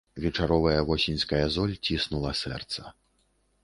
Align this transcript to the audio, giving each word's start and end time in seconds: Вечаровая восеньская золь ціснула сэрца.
Вечаровая 0.23 0.79
восеньская 0.89 1.43
золь 1.59 1.79
ціснула 1.85 2.35
сэрца. 2.45 2.81